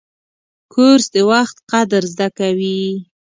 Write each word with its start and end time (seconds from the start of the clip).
کورس 0.73 1.05
د 1.15 1.17
وخت 1.31 1.55
قدر 1.71 2.03
زده 2.13 2.27
کوي. 2.39 2.83